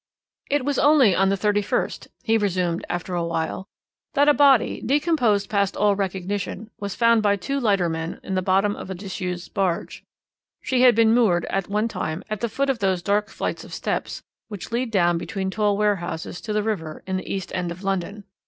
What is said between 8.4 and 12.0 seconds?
bottom of a disused barge. She had been moored at one